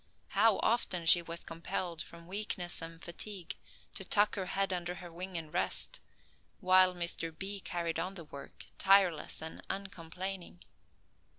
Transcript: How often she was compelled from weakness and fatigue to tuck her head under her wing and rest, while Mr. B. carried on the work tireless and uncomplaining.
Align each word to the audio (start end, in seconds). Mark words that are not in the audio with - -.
How 0.29 0.57
often 0.63 1.05
she 1.05 1.21
was 1.21 1.43
compelled 1.43 2.01
from 2.01 2.25
weakness 2.25 2.81
and 2.81 2.99
fatigue 2.99 3.55
to 3.93 4.03
tuck 4.03 4.33
her 4.33 4.47
head 4.47 4.73
under 4.73 4.95
her 4.95 5.11
wing 5.11 5.37
and 5.37 5.53
rest, 5.53 5.99
while 6.59 6.95
Mr. 6.95 7.31
B. 7.37 7.59
carried 7.59 7.99
on 7.99 8.15
the 8.15 8.23
work 8.25 8.65
tireless 8.79 9.43
and 9.43 9.61
uncomplaining. 9.69 10.63